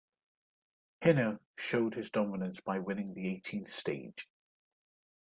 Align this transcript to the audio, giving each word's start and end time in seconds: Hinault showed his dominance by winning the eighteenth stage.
Hinault 1.03 1.37
showed 1.57 1.93
his 1.93 2.09
dominance 2.09 2.59
by 2.59 2.79
winning 2.79 3.13
the 3.13 3.27
eighteenth 3.27 3.71
stage. 3.71 4.27